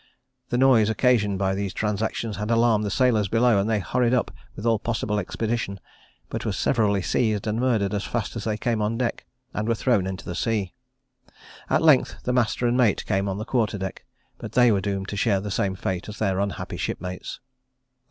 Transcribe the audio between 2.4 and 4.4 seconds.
alarmed the sailors below, and they hurried up